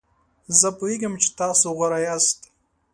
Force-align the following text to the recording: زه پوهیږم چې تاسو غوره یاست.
زه 0.59 0.69
پوهیږم 0.77 1.13
چې 1.21 1.27
تاسو 1.39 1.65
غوره 1.77 1.99
یاست. 2.07 2.39